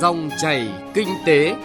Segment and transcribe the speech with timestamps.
[0.00, 1.56] Dòng chảy kinh tế.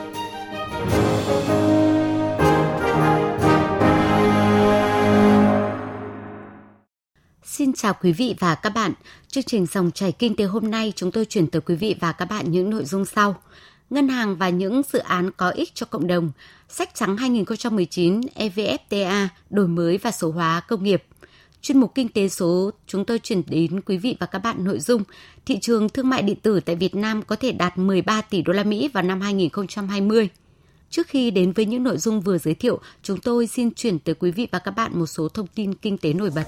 [7.44, 8.94] Xin chào quý vị và các bạn.
[9.28, 12.12] Chương trình Dòng chảy kinh tế hôm nay chúng tôi chuyển tới quý vị và
[12.12, 13.36] các bạn những nội dung sau.
[13.90, 16.32] Ngân hàng và những dự án có ích cho cộng đồng,
[16.70, 21.04] sách trắng 2019 EVFTA, đổi mới và số hóa công nghiệp.
[21.64, 24.80] Chuyên mục Kinh tế số, chúng tôi chuyển đến quý vị và các bạn nội
[24.80, 25.04] dung
[25.46, 28.54] thị trường thương mại điện tử tại Việt Nam có thể đạt 13 tỷ đô
[28.54, 30.30] la Mỹ vào năm 2020.
[30.90, 34.16] Trước khi đến với những nội dung vừa giới thiệu, chúng tôi xin chuyển tới
[34.16, 36.46] quý vị và các bạn một số thông tin kinh tế nổi bật.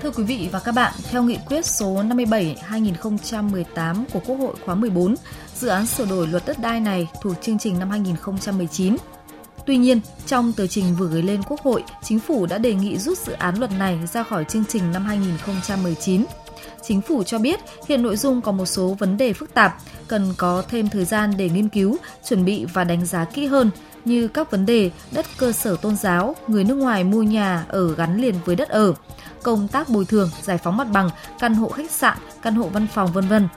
[0.00, 4.74] Thưa quý vị và các bạn, theo nghị quyết số 57-2018 của Quốc hội khóa
[4.74, 5.14] 14,
[5.54, 8.96] dự án sửa đổi luật đất đai này thuộc chương trình năm 2019.
[9.70, 12.98] Tuy nhiên, trong tờ trình vừa gửi lên Quốc hội, Chính phủ đã đề nghị
[12.98, 16.24] rút dự án luật này ra khỏi chương trình năm 2019.
[16.82, 19.76] Chính phủ cho biết hiện nội dung có một số vấn đề phức tạp,
[20.08, 21.96] cần có thêm thời gian để nghiên cứu,
[22.28, 23.70] chuẩn bị và đánh giá kỹ hơn
[24.04, 27.94] như các vấn đề đất cơ sở tôn giáo, người nước ngoài mua nhà ở
[27.94, 28.94] gắn liền với đất ở,
[29.42, 32.86] công tác bồi thường, giải phóng mặt bằng, căn hộ khách sạn, căn hộ văn
[32.94, 33.48] phòng vân vân.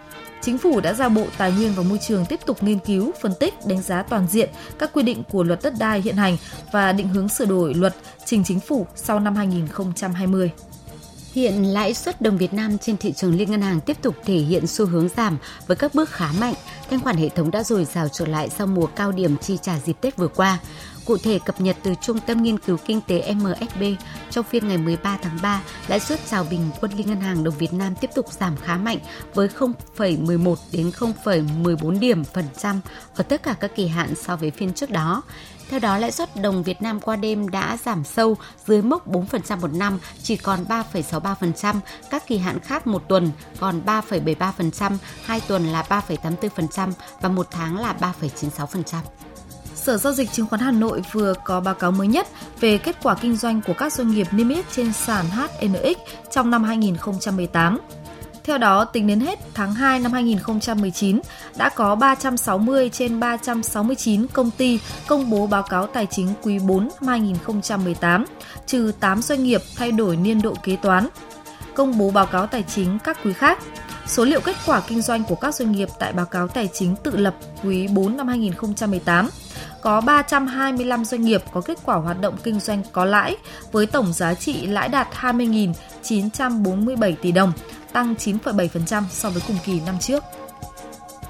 [0.45, 3.33] Chính phủ đã giao Bộ Tài nguyên và Môi trường tiếp tục nghiên cứu, phân
[3.39, 4.49] tích, đánh giá toàn diện
[4.79, 6.37] các quy định của luật đất đai hiện hành
[6.71, 10.51] và định hướng sửa đổi luật trình chính phủ sau năm 2020.
[11.33, 14.37] Hiện lãi suất đồng Việt Nam trên thị trường liên ngân hàng tiếp tục thể
[14.37, 16.53] hiện xu hướng giảm với các bước khá mạnh.
[16.89, 19.79] Thanh khoản hệ thống đã dồi dào trở lại sau mùa cao điểm chi trả
[19.85, 20.59] dịp Tết vừa qua.
[21.05, 23.83] Cụ thể cập nhật từ Trung tâm Nghiên cứu Kinh tế MSB
[24.29, 27.57] trong phiên ngày 13 tháng 3, lãi suất chào bình quân liên ngân hàng đồng
[27.57, 28.97] Việt Nam tiếp tục giảm khá mạnh
[29.33, 29.47] với
[29.97, 32.81] 0,11 đến 0,14 điểm phần trăm
[33.15, 35.21] ở tất cả các kỳ hạn so với phiên trước đó.
[35.69, 38.37] Theo đó, lãi suất đồng Việt Nam qua đêm đã giảm sâu
[38.67, 43.81] dưới mốc 4% một năm, chỉ còn 3,63%, các kỳ hạn khác một tuần còn
[43.85, 49.22] 3,73%, hai tuần là 3,84% và một tháng là 3,96%.
[49.83, 52.27] Sở Giao dịch Chứng khoán Hà Nội vừa có báo cáo mới nhất
[52.59, 55.97] về kết quả kinh doanh của các doanh nghiệp niêm yết trên sàn HNX
[56.31, 57.79] trong năm 2018.
[58.43, 61.19] Theo đó, tính đến hết tháng 2 năm 2019,
[61.55, 66.89] đã có 360 trên 369 công ty công bố báo cáo tài chính quý 4
[67.01, 68.25] năm 2018,
[68.65, 71.07] trừ 8 doanh nghiệp thay đổi niên độ kế toán.
[71.75, 73.59] Công bố báo cáo tài chính các quý khác.
[74.07, 76.95] Số liệu kết quả kinh doanh của các doanh nghiệp tại báo cáo tài chính
[77.03, 79.29] tự lập quý 4 năm 2018
[79.83, 83.35] có 325 doanh nghiệp có kết quả hoạt động kinh doanh có lãi
[83.71, 87.51] với tổng giá trị lãi đạt 20.947 tỷ đồng,
[87.93, 90.23] tăng 9,7% so với cùng kỳ năm trước.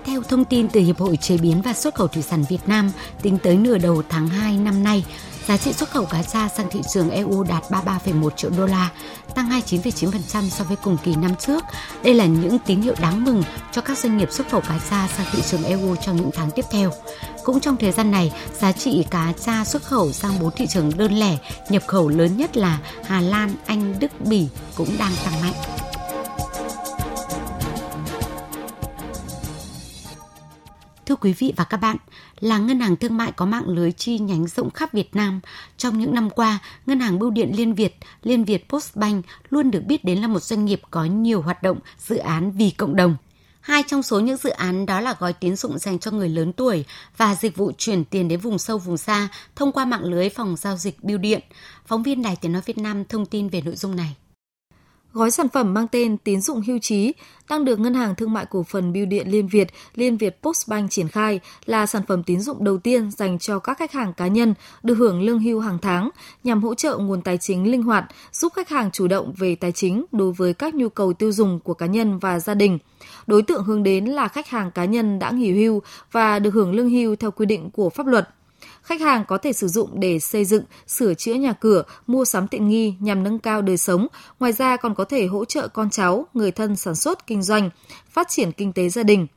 [0.06, 2.91] Theo thông tin từ Hiệp hội Chế biến và Xuất khẩu Thủy sản Việt Nam,
[3.22, 5.06] tính tới nửa đầu tháng 2 năm nay,
[5.47, 8.89] giá trị xuất khẩu cá tra sang thị trường EU đạt 33,1 triệu đô la,
[9.35, 11.63] tăng 29,9% so với cùng kỳ năm trước.
[12.03, 15.07] Đây là những tín hiệu đáng mừng cho các doanh nghiệp xuất khẩu cá tra
[15.17, 16.91] sang thị trường EU trong những tháng tiếp theo.
[17.43, 20.97] Cũng trong thời gian này, giá trị cá tra xuất khẩu sang bốn thị trường
[20.97, 21.37] đơn lẻ
[21.69, 25.82] nhập khẩu lớn nhất là Hà Lan, Anh, Đức, Bỉ cũng đang tăng mạnh.
[31.06, 31.97] Thưa quý vị và các bạn,
[32.40, 35.40] là ngân hàng thương mại có mạng lưới chi nhánh rộng khắp Việt Nam,
[35.78, 39.84] trong những năm qua, ngân hàng Bưu điện Liên Việt, Liên Việt Postbank luôn được
[39.88, 43.16] biết đến là một doanh nghiệp có nhiều hoạt động, dự án vì cộng đồng.
[43.62, 46.53] Hai trong số những dự án đó là gói tín dụng dành cho người lớn
[46.53, 46.86] tuổi
[47.18, 50.56] và dịch vụ chuyển tiền đến vùng sâu vùng xa thông qua mạng lưới phòng
[50.56, 51.41] giao dịch bưu điện.
[51.85, 54.16] Phóng viên Đài Tiếng Nói Việt Nam thông tin về nội dung này.
[55.13, 57.13] Gói sản phẩm mang tên tín dụng hưu trí
[57.50, 60.91] đang được Ngân hàng Thương mại Cổ phần Bưu điện Liên Việt, Liên Việt Postbank
[60.91, 64.28] triển khai là sản phẩm tín dụng đầu tiên dành cho các khách hàng cá
[64.28, 64.53] nhân
[64.84, 66.09] được hưởng lương hưu hàng tháng
[66.44, 69.72] nhằm hỗ trợ nguồn tài chính linh hoạt, giúp khách hàng chủ động về tài
[69.72, 72.79] chính đối với các nhu cầu tiêu dùng của cá nhân và gia đình.
[73.28, 75.81] Đối tượng hướng đến là khách hàng cá nhân đã nghỉ hưu
[76.12, 78.29] và được hưởng lương hưu theo quy định của pháp luật
[78.83, 82.47] khách hàng có thể sử dụng để xây dựng, sửa chữa nhà cửa, mua sắm
[82.47, 84.07] tiện nghi nhằm nâng cao đời sống.
[84.39, 87.69] Ngoài ra còn có thể hỗ trợ con cháu, người thân sản xuất, kinh doanh,
[88.09, 89.28] phát triển kinh tế gia đình.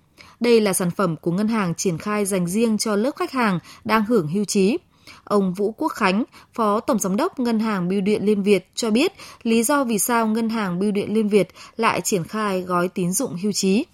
[0.41, 3.59] Đây là sản phẩm của ngân hàng triển khai dành riêng cho lớp khách hàng
[3.85, 4.79] đang hưởng hưu trí.
[5.25, 6.25] Ông Vũ Quốc Khánh,
[6.55, 9.13] Phó Tổng Giám đốc Ngân hàng Bưu điện Liên Việt cho biết
[9.43, 13.13] lý do vì sao Ngân hàng Bưu điện Liên Việt lại triển khai gói tín
[13.13, 13.85] dụng hưu trí.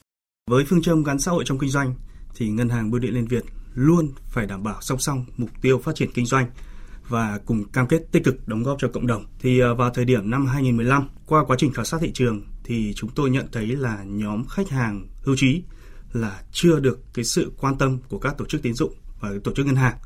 [0.50, 1.94] Với phương châm gắn xã hội trong kinh doanh,
[2.37, 3.44] thì Ngân hàng Bưu điện Liên Việt
[3.75, 6.47] luôn phải đảm bảo song song mục tiêu phát triển kinh doanh
[7.09, 9.27] và cùng cam kết tích cực đóng góp cho cộng đồng.
[9.41, 12.93] Thì à, vào thời điểm năm 2015, qua quá trình khảo sát thị trường thì
[12.97, 15.63] chúng tôi nhận thấy là nhóm khách hàng hưu trí
[16.13, 19.53] là chưa được cái sự quan tâm của các tổ chức tín dụng và tổ
[19.53, 19.97] chức ngân hàng.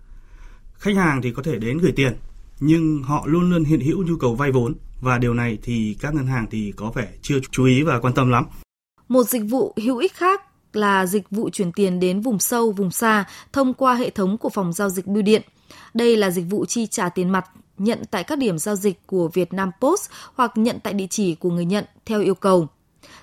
[0.74, 2.16] Khách hàng thì có thể đến gửi tiền
[2.60, 6.14] nhưng họ luôn luôn hiện hữu nhu cầu vay vốn và điều này thì các
[6.14, 8.44] ngân hàng thì có vẻ chưa chú ý và quan tâm lắm.
[9.08, 10.40] Một dịch vụ hữu ích khác
[10.76, 14.48] là dịch vụ chuyển tiền đến vùng sâu, vùng xa thông qua hệ thống của
[14.48, 15.42] phòng giao dịch bưu điện.
[15.94, 19.28] Đây là dịch vụ chi trả tiền mặt nhận tại các điểm giao dịch của
[19.28, 22.68] Vietnam Post hoặc nhận tại địa chỉ của người nhận theo yêu cầu.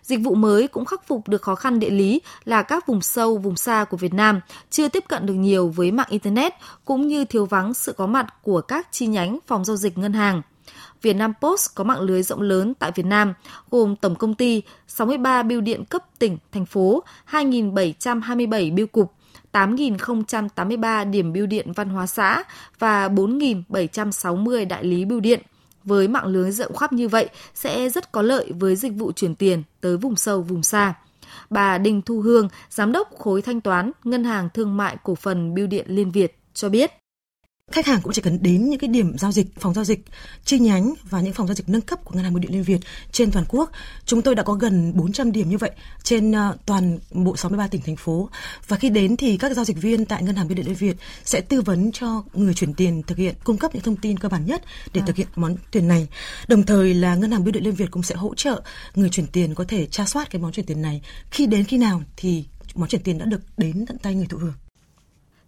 [0.01, 3.37] Dịch vụ mới cũng khắc phục được khó khăn địa lý là các vùng sâu,
[3.37, 4.39] vùng xa của Việt Nam
[4.69, 6.53] chưa tiếp cận được nhiều với mạng Internet
[6.85, 10.13] cũng như thiếu vắng sự có mặt của các chi nhánh phòng giao dịch ngân
[10.13, 10.41] hàng.
[11.03, 13.33] Vietnam Post có mạng lưới rộng lớn tại Việt Nam,
[13.71, 19.13] gồm tổng công ty, 63 bưu điện cấp tỉnh, thành phố, 2.727 bưu cục,
[19.53, 22.43] 8.083 điểm bưu điện văn hóa xã
[22.79, 25.41] và 4.760 đại lý bưu điện.
[25.83, 29.35] Với mạng lưới rộng khắp như vậy sẽ rất có lợi với dịch vụ chuyển
[29.35, 30.93] tiền tới vùng sâu, vùng xa.
[31.49, 35.55] Bà Đinh Thu Hương, Giám đốc khối thanh toán Ngân hàng Thương mại Cổ phần
[35.55, 37.02] Bưu điện Liên Việt cho biết
[37.73, 40.05] khách hàng cũng chỉ cần đến những cái điểm giao dịch, phòng giao dịch,
[40.45, 42.63] chi nhánh và những phòng giao dịch nâng cấp của ngân hàng bưu điện liên
[42.63, 42.79] Việt
[43.11, 43.71] trên toàn quốc.
[44.05, 45.71] Chúng tôi đã có gần 400 điểm như vậy
[46.03, 48.29] trên uh, toàn bộ 63 tỉnh thành phố.
[48.67, 50.97] Và khi đến thì các giao dịch viên tại ngân hàng bưu điện liên Việt
[51.23, 54.29] sẽ tư vấn cho người chuyển tiền thực hiện cung cấp những thông tin cơ
[54.29, 54.63] bản nhất
[54.93, 55.05] để à.
[55.07, 56.07] thực hiện món tiền này.
[56.47, 58.61] Đồng thời là ngân hàng bưu điện liên Việt cũng sẽ hỗ trợ
[58.95, 61.01] người chuyển tiền có thể tra soát cái món chuyển tiền này
[61.31, 62.45] khi đến khi nào thì
[62.75, 64.53] món chuyển tiền đã được đến tận tay người thụ hưởng.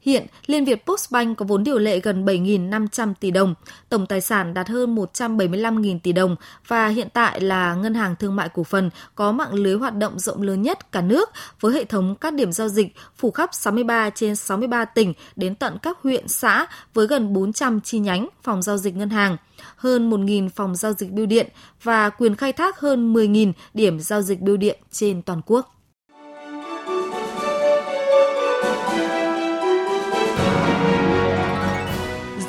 [0.05, 3.55] Hiện, Liên Việt Postbank có vốn điều lệ gần 7.500 tỷ đồng,
[3.89, 6.35] tổng tài sản đạt hơn 175.000 tỷ đồng
[6.67, 10.19] và hiện tại là ngân hàng thương mại cổ phần có mạng lưới hoạt động
[10.19, 11.29] rộng lớn nhất cả nước
[11.59, 15.77] với hệ thống các điểm giao dịch phủ khắp 63 trên 63 tỉnh đến tận
[15.81, 19.37] các huyện, xã với gần 400 chi nhánh phòng giao dịch ngân hàng,
[19.75, 21.47] hơn 1.000 phòng giao dịch bưu điện
[21.83, 25.74] và quyền khai thác hơn 10.000 điểm giao dịch bưu điện trên toàn quốc.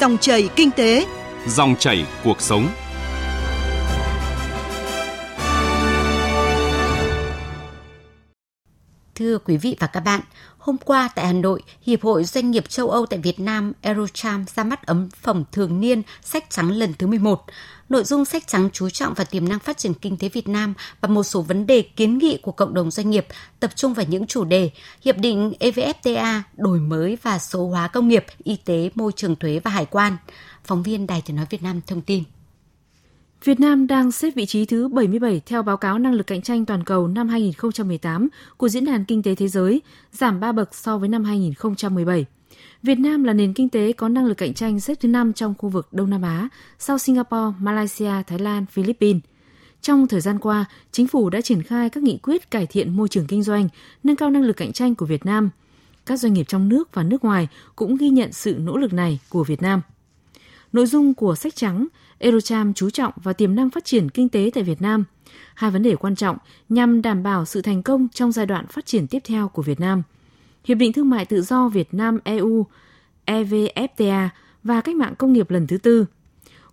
[0.06, 1.06] Dòng chảy kinh tế,
[1.46, 2.68] dòng chảy cuộc sống.
[9.14, 10.20] Thưa quý vị và các bạn,
[10.58, 14.44] hôm qua tại Hà Nội, Hiệp hội Doanh nghiệp châu Âu tại Việt Nam Eurocharm
[14.56, 17.44] ra mắt ấm phẩm thường niên sách trắng lần thứ 11.
[17.88, 20.74] Nội dung sách trắng chú trọng vào tiềm năng phát triển kinh tế Việt Nam
[21.00, 23.26] và một số vấn đề kiến nghị của cộng đồng doanh nghiệp,
[23.60, 24.70] tập trung vào những chủ đề
[25.02, 29.60] Hiệp định EVFTA, đổi mới và số hóa công nghiệp, y tế, môi trường thuế
[29.64, 30.16] và hải quan.
[30.64, 32.24] Phóng viên Đài tiếng nói Việt Nam thông tin.
[33.44, 36.66] Việt Nam đang xếp vị trí thứ 77 theo báo cáo năng lực cạnh tranh
[36.66, 39.82] toàn cầu năm 2018 của Diễn đàn Kinh tế Thế giới,
[40.12, 42.26] giảm 3 bậc so với năm 2017.
[42.82, 45.54] Việt Nam là nền kinh tế có năng lực cạnh tranh xếp thứ 5 trong
[45.58, 46.48] khu vực Đông Nam Á,
[46.78, 49.22] sau Singapore, Malaysia, Thái Lan, Philippines.
[49.80, 53.08] Trong thời gian qua, chính phủ đã triển khai các nghị quyết cải thiện môi
[53.08, 53.68] trường kinh doanh,
[54.02, 55.50] nâng cao năng lực cạnh tranh của Việt Nam.
[56.06, 59.18] Các doanh nghiệp trong nước và nước ngoài cũng ghi nhận sự nỗ lực này
[59.28, 59.80] của Việt Nam.
[60.72, 61.86] Nội dung của sách trắng
[62.18, 65.04] Eurocharm chú trọng vào tiềm năng phát triển kinh tế tại Việt Nam,
[65.54, 66.36] hai vấn đề quan trọng
[66.68, 69.80] nhằm đảm bảo sự thành công trong giai đoạn phát triển tiếp theo của Việt
[69.80, 70.02] Nam–
[70.66, 72.66] Hiệp định Thương mại Tự do Việt Nam EU,
[73.26, 74.28] EVFTA
[74.62, 76.06] và cách mạng công nghiệp lần thứ tư.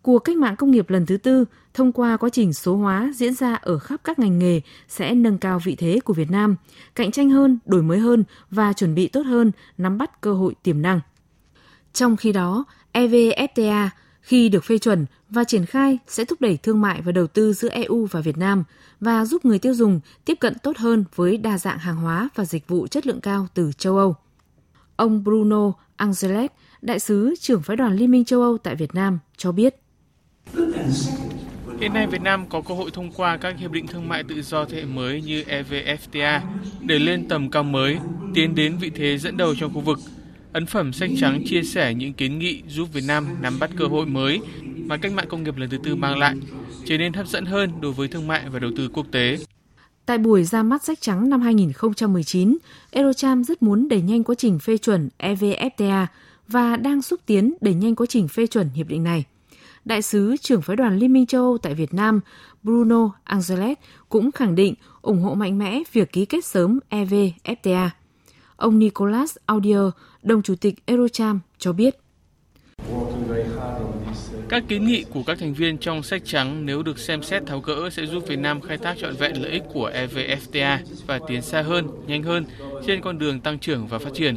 [0.01, 3.33] Cuộc cách mạng công nghiệp lần thứ tư thông qua quá trình số hóa diễn
[3.33, 6.55] ra ở khắp các ngành nghề sẽ nâng cao vị thế của Việt Nam,
[6.95, 10.53] cạnh tranh hơn, đổi mới hơn và chuẩn bị tốt hơn, nắm bắt cơ hội
[10.63, 10.99] tiềm năng.
[11.93, 13.87] Trong khi đó, EVFTA
[14.23, 17.53] khi được phê chuẩn và triển khai sẽ thúc đẩy thương mại và đầu tư
[17.53, 18.63] giữa EU và Việt Nam
[18.99, 22.45] và giúp người tiêu dùng tiếp cận tốt hơn với đa dạng hàng hóa và
[22.45, 24.15] dịch vụ chất lượng cao từ châu Âu.
[24.95, 29.19] Ông Bruno Angelet, đại sứ trưởng phái đoàn Liên minh châu Âu tại Việt Nam,
[29.37, 29.75] cho biết.
[31.79, 34.41] Hiện nay Việt Nam có cơ hội thông qua các hiệp định thương mại tự
[34.41, 36.39] do thế hệ mới như EVFTA
[36.81, 37.97] để lên tầm cao mới,
[38.33, 39.99] tiến đến vị thế dẫn đầu trong khu vực–
[40.53, 43.85] Ấn phẩm sách trắng chia sẻ những kiến nghị giúp Việt Nam nắm bắt cơ
[43.85, 44.39] hội mới
[44.77, 46.35] mà cách mạng công nghiệp lần thứ tư mang lại,
[46.85, 49.37] trở nên hấp dẫn hơn đối với thương mại và đầu tư quốc tế.
[50.05, 52.57] Tại buổi ra mắt sách trắng năm 2019,
[52.91, 56.05] Eurocharm rất muốn đẩy nhanh quá trình phê chuẩn EVFTA
[56.47, 59.23] và đang xúc tiến đẩy nhanh quá trình phê chuẩn hiệp định này.
[59.85, 62.19] Đại sứ trưởng phái đoàn Liên minh châu Âu tại Việt Nam
[62.63, 63.77] Bruno Angeles
[64.09, 67.89] cũng khẳng định ủng hộ mạnh mẽ việc ký kết sớm EVFTA.
[68.55, 69.79] Ông Nicolas Audier,
[70.23, 71.95] đồng chủ tịch Eurocharm cho biết.
[74.49, 77.59] Các kiến nghị của các thành viên trong sách trắng nếu được xem xét tháo
[77.59, 80.77] gỡ sẽ giúp Việt Nam khai thác trọn vẹn lợi ích của EVFTA
[81.07, 82.45] và tiến xa hơn, nhanh hơn
[82.87, 84.35] trên con đường tăng trưởng và phát triển.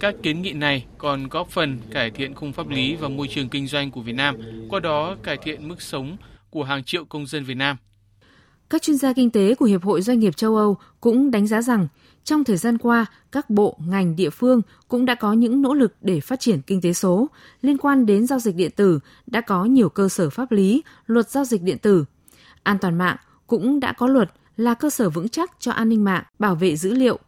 [0.00, 3.48] Các kiến nghị này còn góp phần cải thiện khung pháp lý và môi trường
[3.48, 4.36] kinh doanh của Việt Nam,
[4.70, 6.16] qua đó cải thiện mức sống
[6.50, 7.76] của hàng triệu công dân Việt Nam.
[8.70, 11.62] Các chuyên gia kinh tế của Hiệp hội Doanh nghiệp châu Âu cũng đánh giá
[11.62, 11.88] rằng
[12.26, 15.94] trong thời gian qua, các bộ, ngành, địa phương cũng đã có những nỗ lực
[16.00, 17.28] để phát triển kinh tế số.
[17.62, 21.30] Liên quan đến giao dịch điện tử, đã có nhiều cơ sở pháp lý, luật
[21.30, 22.04] giao dịch điện tử.
[22.62, 23.16] An toàn mạng
[23.46, 26.76] cũng đã có luật là cơ sở vững chắc cho an ninh mạng, bảo vệ
[26.76, 27.18] dữ liệu.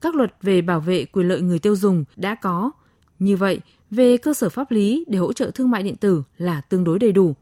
[0.00, 2.70] các luật về bảo vệ quyền lợi người tiêu dùng đã có.
[3.18, 6.60] Như vậy, về cơ sở pháp lý để hỗ trợ thương mại điện tử là
[6.60, 7.34] tương đối đầy đủ.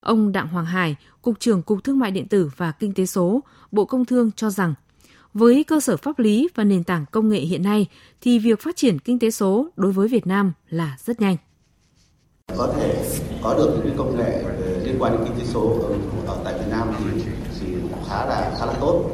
[0.00, 3.40] Ông Đặng Hoàng Hải, Cục trưởng Cục Thương mại Điện tử và Kinh tế số,
[3.72, 4.74] Bộ Công Thương cho rằng,
[5.34, 7.86] với cơ sở pháp lý và nền tảng công nghệ hiện nay
[8.20, 11.36] thì việc phát triển kinh tế số đối với Việt Nam là rất nhanh.
[12.56, 13.04] Có thể
[13.42, 15.94] có được những công nghệ ờ, liên quan đến kinh tế số ở,
[16.26, 17.22] ở tại Việt Nam thì,
[17.60, 17.66] thì
[18.08, 19.04] khá là khá là tốt.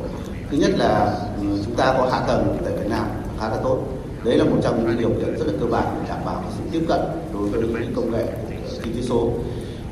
[0.50, 3.06] Thứ nhất là ừ, chúng ta có hạ tầng tại Việt Nam
[3.40, 3.84] khá là tốt.
[4.24, 6.64] Đấy là một trong những điều kiện rất là cơ bản để đảm bảo sự
[6.72, 7.00] tiếp cận
[7.34, 8.24] đối với những công nghệ
[8.68, 9.32] ờ, kinh tế số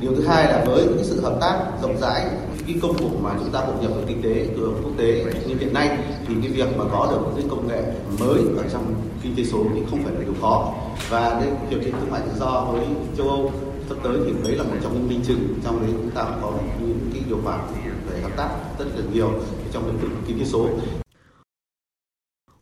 [0.01, 2.27] điều thứ hai là với những sự hợp tác rộng rãi
[2.67, 5.25] cái công cụ mà chúng ta hội nhập với kinh tế cường quốc tế.
[5.49, 7.83] Như hiện nay thì cái việc mà có được những công nghệ
[8.21, 10.75] mới ở trong kinh tế số thì không phải là điều khó.
[11.11, 13.53] Và cái hiệp định thương mại tự do với châu Âu
[13.89, 16.53] sắp tới thì đấy là một trong những minh chứng trong đấy chúng ta có
[16.81, 17.61] những cái điều khoản
[18.11, 19.31] về hợp tác rất là nhiều
[19.73, 20.69] trong lĩnh vực kinh tế số.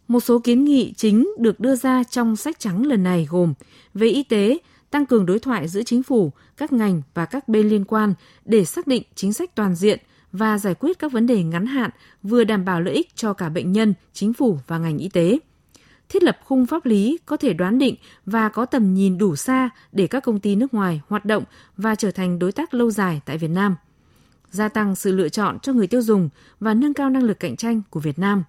[0.08, 3.54] Một số kiến nghị chính được đưa ra trong sách trắng lần này gồm
[3.94, 4.58] về y tế,
[4.90, 8.64] tăng cường đối thoại giữa chính phủ, các ngành và các bên liên quan để
[8.64, 9.98] xác định chính sách toàn diện
[10.32, 11.90] và giải quyết các vấn đề ngắn hạn
[12.22, 15.38] vừa đảm bảo lợi ích cho cả bệnh nhân, chính phủ và ngành y tế.
[16.08, 17.94] Thiết lập khung pháp lý có thể đoán định
[18.26, 21.44] và có tầm nhìn đủ xa để các công ty nước ngoài hoạt động
[21.76, 23.76] và trở thành đối tác lâu dài tại Việt Nam.
[24.50, 26.28] Gia tăng sự lựa chọn cho người tiêu dùng
[26.60, 28.44] và nâng cao năng lực cạnh tranh của Việt Nam.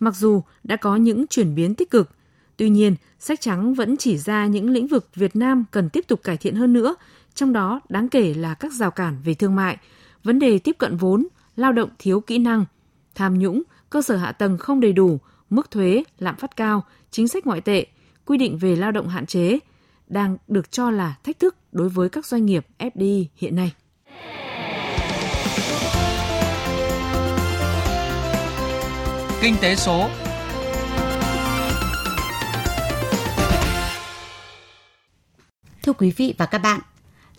[0.00, 2.10] Mặc dù đã có những chuyển biến tích cực,
[2.58, 6.20] Tuy nhiên, sách trắng vẫn chỉ ra những lĩnh vực Việt Nam cần tiếp tục
[6.22, 6.94] cải thiện hơn nữa,
[7.34, 9.76] trong đó đáng kể là các rào cản về thương mại,
[10.24, 12.64] vấn đề tiếp cận vốn, lao động thiếu kỹ năng,
[13.14, 15.18] tham nhũng, cơ sở hạ tầng không đầy đủ,
[15.50, 17.86] mức thuế, lạm phát cao, chính sách ngoại tệ,
[18.24, 19.58] quy định về lao động hạn chế,
[20.06, 23.72] đang được cho là thách thức đối với các doanh nghiệp FDI hiện nay.
[29.42, 30.08] Kinh tế số
[35.88, 36.80] Thưa quý vị và các bạn,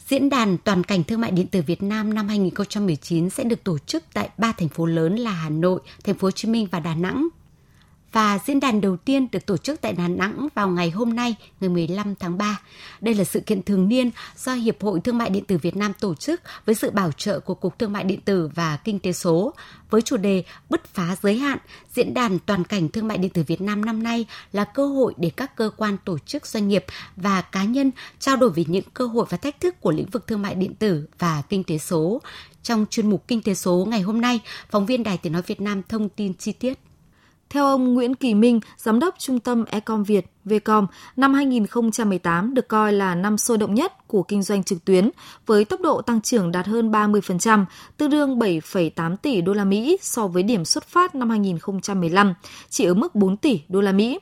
[0.07, 3.77] Diễn đàn Toàn cảnh Thương mại điện tử Việt Nam năm 2019 sẽ được tổ
[3.77, 6.79] chức tại ba thành phố lớn là Hà Nội, Thành phố Hồ Chí Minh và
[6.79, 7.27] Đà Nẵng
[8.11, 11.35] và diễn đàn đầu tiên được tổ chức tại Đà Nẵng vào ngày hôm nay,
[11.59, 12.61] ngày 15 tháng 3.
[13.01, 15.93] Đây là sự kiện thường niên do Hiệp hội Thương mại điện tử Việt Nam
[15.99, 19.13] tổ chức với sự bảo trợ của Cục Thương mại điện tử và Kinh tế
[19.13, 19.53] số.
[19.89, 21.57] Với chủ đề Bứt phá giới hạn,
[21.93, 25.13] diễn đàn toàn cảnh thương mại điện tử Việt Nam năm nay là cơ hội
[25.17, 26.85] để các cơ quan tổ chức doanh nghiệp
[27.15, 30.27] và cá nhân trao đổi về những cơ hội và thách thức của lĩnh vực
[30.27, 32.21] thương mại điện tử và kinh tế số.
[32.63, 34.39] Trong chuyên mục Kinh tế số ngày hôm nay,
[34.69, 36.88] phóng viên Đài Tiếng Nói Việt Nam thông tin chi tiết.
[37.49, 42.67] Theo ông Nguyễn Kỳ Minh, Giám đốc Trung tâm Ecom Việt, Vcom, năm 2018 được
[42.67, 45.09] coi là năm sôi động nhất của kinh doanh trực tuyến,
[45.45, 47.65] với tốc độ tăng trưởng đạt hơn 30%,
[47.97, 52.33] tương đương 7,8 tỷ đô la Mỹ so với điểm xuất phát năm 2015,
[52.69, 54.19] chỉ ở mức 4 tỷ đô la Mỹ.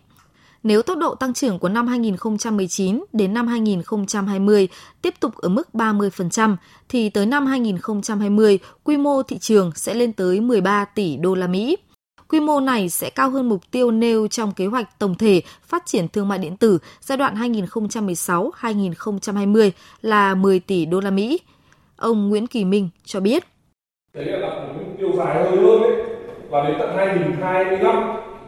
[0.63, 4.67] Nếu tốc độ tăng trưởng của năm 2019 đến năm 2020
[5.01, 6.55] tiếp tục ở mức 30%,
[6.89, 11.48] thì tới năm 2020, quy mô thị trường sẽ lên tới 13 tỷ đô la
[11.48, 11.77] Mỹ.
[12.29, 15.84] Quy mô này sẽ cao hơn mục tiêu nêu trong kế hoạch tổng thể phát
[15.86, 21.39] triển thương mại điện tử giai đoạn 2016-2020 là 10 tỷ đô la Mỹ.
[21.98, 23.43] Ông Nguyễn Kỳ Minh cho biết.
[24.13, 25.91] Đấy là mục tiêu dài hơi hơn đấy,
[26.50, 27.96] và đến tận 2025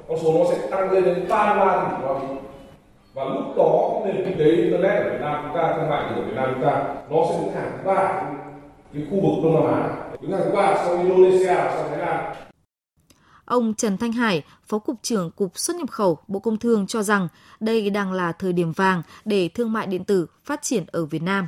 [0.07, 2.27] con số nó sẽ tăng lên đến 33 tỷ đô la Mỹ.
[3.13, 6.21] Và lúc đó nền kinh tế internet ở Việt Nam chúng ta, thương mại của
[6.21, 8.21] Việt Nam chúng ta nó sẽ đứng hàng thứ ba
[8.93, 9.79] cái khu vực Đông Nam Á,
[10.21, 12.35] đứng hàng thứ ba sau Indonesia, sau Thái Lan
[13.49, 17.03] Ông Trần Thanh Hải, Phó Cục trưởng Cục xuất nhập khẩu Bộ Công Thương cho
[17.03, 17.27] rằng
[17.59, 21.21] đây đang là thời điểm vàng để thương mại điện tử phát triển ở Việt
[21.21, 21.47] Nam.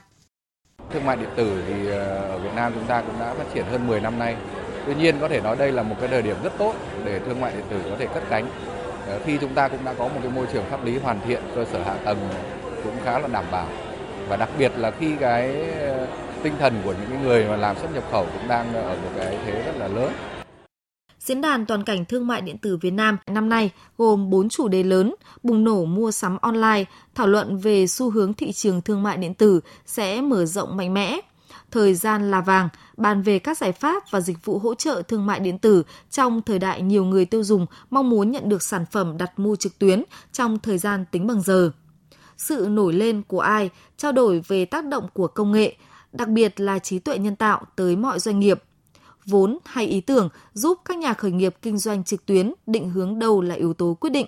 [0.93, 3.65] Thương mại điện tử thì ờ, ở Việt Nam chúng ta cũng đã phát triển
[3.65, 4.35] hơn 10 năm nay.
[4.85, 7.41] Tuy nhiên có thể nói đây là một cái thời điểm rất tốt để thương
[7.41, 8.47] mại điện tử có thể cất cánh.
[9.07, 11.41] Ờ, khi chúng ta cũng đã có một cái môi trường pháp lý hoàn thiện,
[11.55, 12.29] cơ sở hạ tầng
[12.83, 13.67] cũng khá là đảm bảo.
[14.29, 16.07] Và đặc biệt là khi cái ờ,
[16.43, 19.37] tinh thần của những người mà làm xuất nhập khẩu cũng đang ở một cái
[19.45, 20.13] thế rất là lớn
[21.25, 24.67] Diễn đàn toàn cảnh thương mại điện tử Việt Nam năm nay gồm 4 chủ
[24.67, 26.83] đề lớn, bùng nổ mua sắm online,
[27.15, 30.93] thảo luận về xu hướng thị trường thương mại điện tử sẽ mở rộng mạnh
[30.93, 31.19] mẽ.
[31.71, 35.25] Thời gian là vàng, bàn về các giải pháp và dịch vụ hỗ trợ thương
[35.25, 38.85] mại điện tử trong thời đại nhiều người tiêu dùng mong muốn nhận được sản
[38.91, 41.71] phẩm đặt mua trực tuyến trong thời gian tính bằng giờ.
[42.37, 45.75] Sự nổi lên của ai, trao đổi về tác động của công nghệ,
[46.11, 48.63] đặc biệt là trí tuệ nhân tạo tới mọi doanh nghiệp–
[49.25, 53.19] vốn hay ý tưởng giúp các nhà khởi nghiệp kinh doanh trực tuyến định hướng
[53.19, 54.27] đâu là yếu tố quyết định.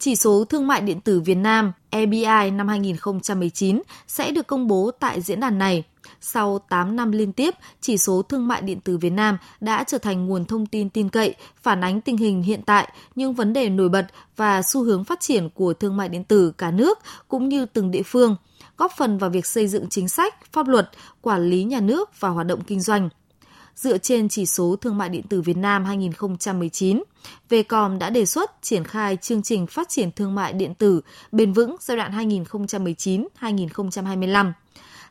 [0.00, 4.90] Chỉ số thương mại điện tử Việt Nam EBI năm 2019 sẽ được công bố
[5.00, 5.84] tại diễn đàn này.
[6.20, 9.98] sau 8 năm liên tiếp, chỉ số thương mại điện tử Việt Nam đã trở
[9.98, 13.68] thành nguồn thông tin tin cậy, phản ánh tình hình hiện tại, những vấn đề
[13.68, 16.98] nổi bật và xu hướng phát triển của thương mại điện tử cả nước
[17.28, 18.36] cũng như từng địa phương,
[18.76, 20.90] góp phần vào việc xây dựng chính sách, pháp luật,
[21.20, 23.08] quản lý nhà nước và hoạt động kinh doanh–
[23.80, 27.02] dựa trên chỉ số thương mại điện tử Việt Nam 2019.
[27.50, 31.00] Vcom đã đề xuất triển khai chương trình phát triển thương mại điện tử
[31.32, 32.12] bền vững giai đoạn
[33.40, 34.52] 2019-2025.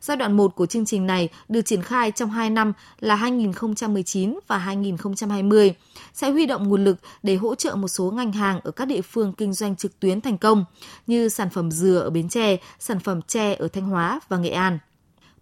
[0.02, 4.40] Giai đoạn 1 của chương trình này được triển khai trong 2 năm là 2019
[4.48, 5.74] và 2020,
[6.14, 9.02] sẽ huy động nguồn lực để hỗ trợ một số ngành hàng ở các địa
[9.02, 10.66] phương kinh doanh trực tuyến thành công
[11.08, 14.50] như sản phẩm dừa ở Bến Tre, sản phẩm tre ở Thanh Hóa và Nghệ
[14.50, 14.80] An.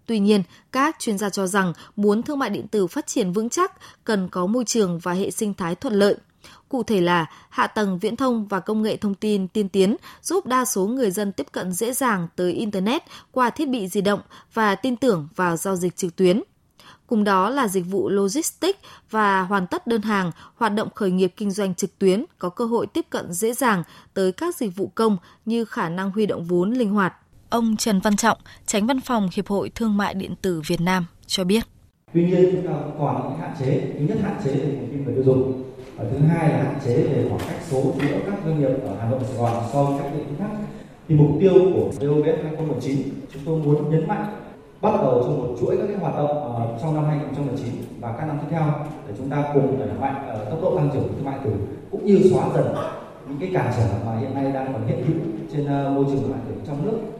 [0.08, 3.48] Tuy nhiên, các chuyên gia cho rằng muốn thương mại điện tử phát triển vững
[3.48, 3.72] chắc
[4.04, 6.16] cần có môi trường và hệ sinh thái thuận lợi.
[6.68, 10.46] Cụ thể là hạ tầng viễn thông và công nghệ thông tin tiên tiến giúp
[10.46, 14.20] đa số người dân tiếp cận dễ dàng tới Internet qua thiết bị di động
[14.54, 16.42] và tin tưởng vào giao dịch trực tuyến.
[17.06, 18.78] Cùng đó là dịch vụ logistics
[19.10, 22.64] và hoàn tất đơn hàng, hoạt động khởi nghiệp kinh doanh trực tuyến có cơ
[22.64, 23.82] hội tiếp cận dễ dàng
[24.14, 27.14] tới các dịch vụ công như khả năng huy động vốn linh hoạt.
[27.50, 31.06] Ông Trần Văn Trọng, tránh văn phòng Hiệp hội Thương mại Điện tử Việt Nam
[31.26, 31.62] cho biết.
[32.14, 33.80] Tuy nhiên chúng ta còn những hạn chế.
[33.98, 35.62] Thứ nhất hạn chế về thông tin người tiêu dùng.
[35.96, 38.96] Và thứ hai là hạn chế về khoảng cách số giữa các doanh nghiệp ở
[39.00, 40.56] Hà Nội, Sài Gòn so với các địa phương khác.
[41.08, 42.98] Thì mục tiêu của VOV 2019
[43.32, 44.36] chúng tôi muốn nhấn mạnh
[44.80, 48.26] bắt đầu trong một chuỗi các cái hoạt động uh, trong năm 2019 và các
[48.26, 48.62] năm tiếp theo
[49.08, 51.50] để chúng ta cùng đẩy mạnh uh, tốc độ tăng trưởng thương mại tử
[51.90, 52.74] cũng như xóa dần
[53.28, 55.16] những cái cản trở mà hiện nay đang còn hiện hữu
[55.52, 57.17] trên uh, môi trường thương mại tử trong nước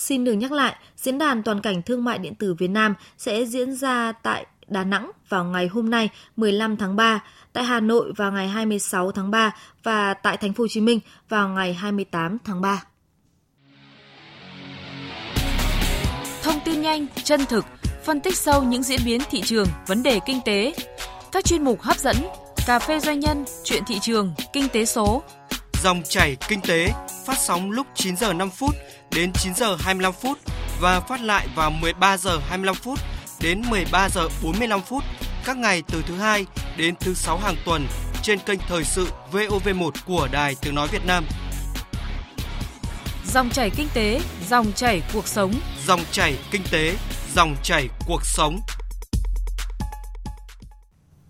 [0.00, 3.44] Xin được nhắc lại, Diễn đàn Toàn cảnh Thương mại Điện tử Việt Nam sẽ
[3.44, 8.12] diễn ra tại Đà Nẵng vào ngày hôm nay 15 tháng 3, tại Hà Nội
[8.16, 12.38] vào ngày 26 tháng 3 và tại Thành phố Hồ Chí Minh vào ngày 28
[12.44, 12.82] tháng 3.
[16.42, 17.64] Thông tin nhanh, chân thực,
[18.04, 20.74] phân tích sâu những diễn biến thị trường, vấn đề kinh tế.
[21.32, 22.16] Các chuyên mục hấp dẫn,
[22.66, 25.22] cà phê doanh nhân, chuyện thị trường, kinh tế số.
[25.82, 26.92] Dòng chảy kinh tế
[27.30, 28.74] phát sóng lúc 9 giờ 5 phút
[29.10, 30.38] đến 9 giờ 25 phút
[30.80, 32.98] và phát lại vào 13 giờ 25 phút
[33.40, 35.04] đến 13 giờ 45 phút
[35.44, 37.86] các ngày từ thứ hai đến thứ sáu hàng tuần
[38.22, 41.24] trên kênh thời sự VOV1 của Đài Tiếng nói Việt Nam.
[43.26, 45.52] Dòng chảy kinh tế, dòng chảy cuộc sống.
[45.86, 46.96] Dòng chảy kinh tế,
[47.34, 48.60] dòng chảy cuộc sống.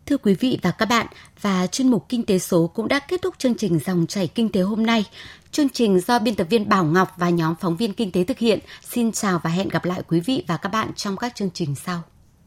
[0.07, 1.07] Thưa quý vị và các bạn,
[1.41, 4.49] và chuyên mục Kinh tế số cũng đã kết thúc chương trình Dòng chảy kinh
[4.49, 5.05] tế hôm nay.
[5.53, 8.39] Chương trình do biên tập viên Bảo Ngọc và nhóm phóng viên kinh tế thực
[8.39, 8.59] hiện.
[8.83, 11.75] Xin chào và hẹn gặp lại quý vị và các bạn trong các chương trình
[11.75, 12.03] sau.